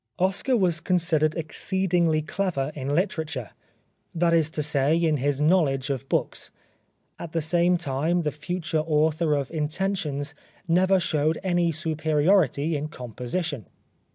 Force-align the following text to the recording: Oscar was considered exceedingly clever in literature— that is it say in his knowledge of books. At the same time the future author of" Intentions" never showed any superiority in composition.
Oscar 0.17 0.57
was 0.57 0.79
considered 0.79 1.35
exceedingly 1.35 2.23
clever 2.23 2.71
in 2.73 2.95
literature— 2.95 3.51
that 4.15 4.33
is 4.33 4.49
it 4.49 4.63
say 4.63 4.97
in 4.97 5.17
his 5.17 5.39
knowledge 5.39 5.91
of 5.91 6.09
books. 6.09 6.49
At 7.19 7.33
the 7.33 7.39
same 7.41 7.77
time 7.77 8.23
the 8.23 8.31
future 8.31 8.79
author 8.79 9.35
of" 9.35 9.51
Intentions" 9.51 10.33
never 10.67 10.99
showed 10.99 11.37
any 11.43 11.71
superiority 11.71 12.75
in 12.75 12.87
composition. 12.87 13.67